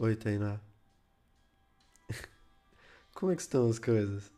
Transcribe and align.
Oi, 0.00 0.14
Tainá. 0.14 0.60
Como 3.12 3.32
é 3.32 3.34
que 3.34 3.42
estão 3.42 3.68
as 3.68 3.80
coisas? 3.80 4.30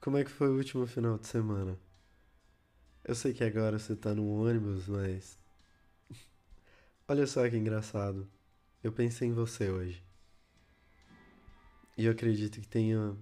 Como 0.00 0.16
é 0.16 0.24
que 0.24 0.30
foi 0.30 0.48
o 0.48 0.56
último 0.56 0.88
final 0.88 1.16
de 1.18 1.28
semana? 1.28 1.78
Eu 3.04 3.14
sei 3.14 3.32
que 3.32 3.44
agora 3.44 3.78
você 3.78 3.94
tá 3.94 4.12
no 4.12 4.26
ônibus, 4.28 4.88
mas. 4.88 5.38
Olha 7.06 7.28
só 7.28 7.48
que 7.48 7.56
engraçado. 7.56 8.28
Eu 8.82 8.90
pensei 8.90 9.28
em 9.28 9.32
você 9.32 9.70
hoje. 9.70 10.02
E 11.96 12.06
eu 12.06 12.10
acredito 12.10 12.60
que 12.60 12.66
tenha 12.66 13.16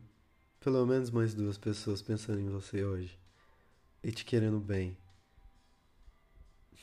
pelo 0.60 0.86
menos 0.86 1.10
mais 1.10 1.34
duas 1.34 1.58
pessoas 1.58 2.00
pensando 2.00 2.40
em 2.40 2.48
você 2.48 2.82
hoje. 2.82 3.20
E 4.02 4.10
te 4.10 4.24
querendo 4.24 4.58
bem. 4.58 4.96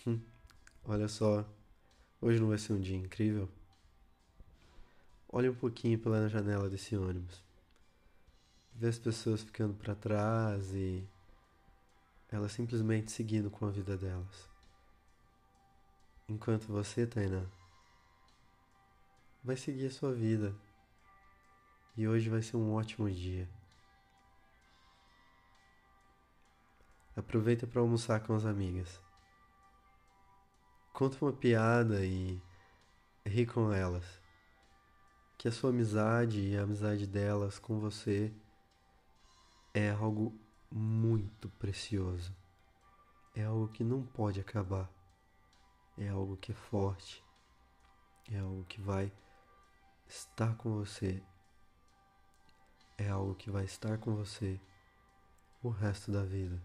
Olha 0.85 1.07
só. 1.07 1.51
Hoje 2.21 2.39
não 2.39 2.49
vai 2.49 2.59
ser 2.59 2.73
um 2.73 2.79
dia 2.79 2.95
incrível? 2.95 3.49
Olha 5.34 5.49
um 5.49 5.55
pouquinho 5.55 5.98
pela 5.98 6.27
janela 6.27 6.70
desse 6.70 6.98
ônibus. 6.98 7.41
Vê 8.73 8.88
as 8.88 8.99
pessoas 8.99 9.41
ficando 9.41 9.73
para 9.73 9.95
trás 9.95 10.73
e 10.73 11.08
elas 12.30 12.52
simplesmente 12.52 13.12
seguindo 13.12 13.49
com 13.49 13.66
a 13.66 13.72
vida 13.72 13.98
delas. 13.98 14.49
Enquanto 16.27 16.67
você, 16.67 17.08
Tainá, 17.08 17.45
vai 19.44 19.55
seguir 19.55 19.88
a 19.88 19.91
sua 19.91 20.13
vida. 20.13 20.53
E 21.95 22.08
hoje 22.08 22.30
vai 22.30 22.41
ser 22.41 22.58
um 22.58 22.73
ótimo 22.73 23.09
dia. 23.09 23.50
Aproveita 27.16 27.66
para 27.66 27.81
almoçar 27.81 28.20
com 28.22 28.34
as 28.34 28.45
amigas. 28.45 29.00
Conta 30.94 31.17
uma 31.23 31.34
piada 31.34 32.05
e 32.05 32.41
ri 33.25 33.45
com 33.45 33.72
elas. 33.72 34.20
Que 35.41 35.48
a 35.48 35.52
sua 35.52 35.72
amizade 35.72 36.39
e 36.39 36.56
a 36.56 36.61
amizade 36.61 37.08
delas 37.08 37.58
com 37.58 37.80
você 37.80 38.31
é 39.73 39.89
algo 39.89 40.39
muito 40.72 41.50
precioso. 41.58 42.31
É 43.36 43.45
algo 43.45 43.67
que 43.70 43.83
não 43.83 44.03
pode 44.03 44.39
acabar. 44.39 44.88
É 45.98 46.09
algo 46.09 46.38
que 46.38 46.52
é 46.52 46.53
forte. 46.53 47.23
É 48.31 48.38
algo 48.38 48.64
que 48.66 48.80
vai 48.80 49.11
estar 50.08 50.56
com 50.58 50.75
você. 50.75 51.23
É 52.95 53.09
algo 53.09 53.33
que 53.33 53.50
vai 53.50 53.66
estar 53.66 53.98
com 53.98 54.16
você 54.16 54.61
o 55.64 55.70
resto 55.70 56.11
da 56.11 56.23
vida. 56.23 56.61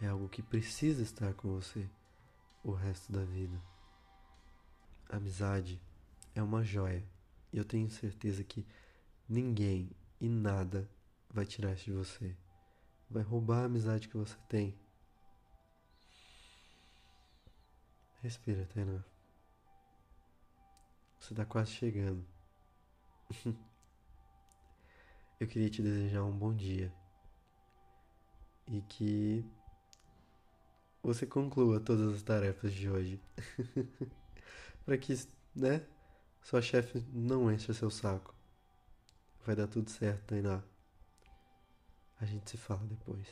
É 0.00 0.06
algo 0.06 0.26
que 0.26 0.40
precisa 0.40 1.02
estar 1.02 1.34
com 1.34 1.50
você 1.50 1.86
o 2.62 2.72
resto 2.72 3.12
da 3.12 3.26
vida. 3.26 3.60
Amizade 5.10 5.78
é 6.34 6.42
uma 6.42 6.64
joia 6.64 7.12
eu 7.56 7.64
tenho 7.64 7.88
certeza 7.88 8.42
que 8.42 8.66
ninguém 9.28 9.90
e 10.20 10.28
nada 10.28 10.88
vai 11.30 11.46
tirar 11.46 11.72
isso 11.74 11.84
de 11.84 11.92
você. 11.92 12.36
Vai 13.08 13.22
roubar 13.22 13.62
a 13.62 13.64
amizade 13.66 14.08
que 14.08 14.16
você 14.16 14.36
tem. 14.48 14.76
Respira, 18.22 18.66
Tainá. 18.66 19.04
Você 21.20 21.32
está 21.32 21.44
quase 21.44 21.70
chegando. 21.72 22.24
eu 25.38 25.46
queria 25.46 25.70
te 25.70 25.82
desejar 25.82 26.24
um 26.24 26.36
bom 26.36 26.54
dia 26.54 26.92
e 28.66 28.80
que 28.82 29.44
você 31.02 31.26
conclua 31.26 31.80
todas 31.80 32.14
as 32.14 32.22
tarefas 32.22 32.72
de 32.72 32.88
hoje. 32.88 33.20
para 34.84 34.98
que, 34.98 35.14
né, 35.54 35.84
sua 36.44 36.60
chefe 36.60 37.02
não 37.10 37.50
encha 37.50 37.72
seu 37.72 37.90
saco. 37.90 38.34
Vai 39.46 39.56
dar 39.56 39.66
tudo 39.66 39.88
certo, 39.90 40.26
Tainá. 40.26 40.62
A 42.20 42.26
gente 42.26 42.50
se 42.50 42.58
fala 42.58 42.84
depois. 42.84 43.26